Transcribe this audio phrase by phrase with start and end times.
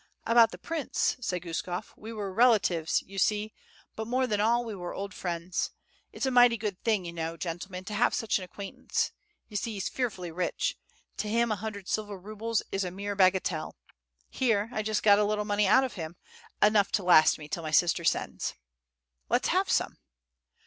[0.25, 1.93] "About the prince," said Guskof.
[1.95, 3.53] "We were relatives, you see,
[3.95, 5.69] but, more than all, we were old friends.
[6.11, 9.11] It's a mighty good thing, you know, gentlemen, to have such an acquaintance.
[9.47, 10.75] You see he's fearfully rich.
[11.17, 13.75] To him a hundred silver rubles is a mere bagatelle.
[14.27, 16.15] Here, I just got a little money out of him,
[16.63, 18.55] enough to last me till my sister sends."
[19.29, 19.97] "Let's have some."